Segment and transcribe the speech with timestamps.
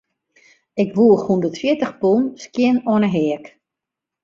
[0.83, 3.43] Ik woech hûndertfjirtich pûn skjin oan 'e heak.